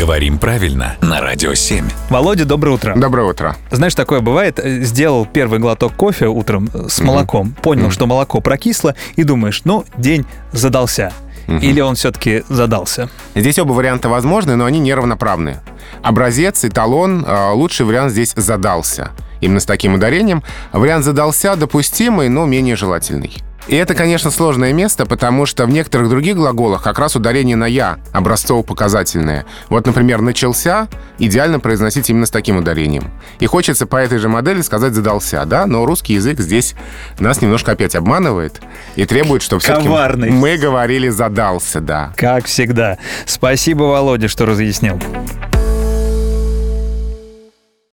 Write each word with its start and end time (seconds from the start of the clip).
Говорим 0.00 0.38
правильно 0.38 0.96
на 1.02 1.20
Радио 1.20 1.52
7. 1.52 1.86
Володя, 2.08 2.46
доброе 2.46 2.70
утро. 2.70 2.94
Доброе 2.96 3.28
утро. 3.28 3.56
Знаешь, 3.70 3.94
такое 3.94 4.20
бывает, 4.20 4.58
э, 4.58 4.80
сделал 4.80 5.26
первый 5.26 5.58
глоток 5.58 5.92
кофе 5.92 6.26
утром 6.26 6.70
э, 6.72 6.86
с 6.88 7.00
молоком, 7.00 7.54
понял, 7.60 7.90
что 7.90 8.06
молоко 8.06 8.40
прокисло, 8.40 8.94
и 9.16 9.24
думаешь, 9.24 9.60
ну, 9.64 9.84
день 9.98 10.24
задался. 10.52 11.12
Или 11.48 11.80
он 11.82 11.96
все-таки 11.96 12.44
задался? 12.48 13.10
Здесь 13.34 13.58
оба 13.58 13.72
варианта 13.72 14.08
возможны, 14.08 14.56
но 14.56 14.64
они 14.64 14.78
неравноправны. 14.78 15.58
Образец, 16.02 16.64
эталон, 16.64 17.22
э, 17.22 17.50
лучший 17.52 17.84
вариант 17.84 18.12
здесь 18.12 18.32
задался. 18.34 19.10
Именно 19.42 19.60
с 19.60 19.66
таким 19.66 19.96
ударением. 19.96 20.42
Вариант 20.72 21.04
задался 21.04 21.56
допустимый, 21.56 22.30
но 22.30 22.46
менее 22.46 22.74
желательный. 22.74 23.42
И 23.70 23.76
это, 23.76 23.94
конечно, 23.94 24.32
сложное 24.32 24.72
место, 24.72 25.06
потому 25.06 25.46
что 25.46 25.64
в 25.64 25.70
некоторых 25.70 26.08
других 26.08 26.34
глаголах 26.34 26.82
как 26.82 26.98
раз 26.98 27.14
ударение 27.14 27.54
на 27.54 27.66
«я» 27.66 27.98
образцово-показательное. 28.12 29.46
Вот, 29.68 29.86
например, 29.86 30.20
«начался» 30.22 30.88
идеально 31.20 31.60
произносить 31.60 32.10
именно 32.10 32.26
с 32.26 32.32
таким 32.32 32.56
ударением. 32.56 33.12
И 33.38 33.46
хочется 33.46 33.86
по 33.86 33.94
этой 33.94 34.18
же 34.18 34.28
модели 34.28 34.60
сказать 34.62 34.92
«задался», 34.92 35.44
да? 35.44 35.66
Но 35.66 35.86
русский 35.86 36.14
язык 36.14 36.40
здесь 36.40 36.74
нас 37.20 37.42
немножко 37.42 37.70
опять 37.70 37.94
обманывает 37.94 38.60
и 38.96 39.06
требует, 39.06 39.40
чтобы 39.40 39.60
все-таки 39.60 39.88
мы 39.88 40.56
говорили 40.56 41.08
«задался», 41.08 41.80
да. 41.80 42.12
Как 42.16 42.46
всегда. 42.46 42.98
Спасибо, 43.24 43.84
Володя, 43.84 44.26
что 44.26 44.46
разъяснил. 44.46 45.00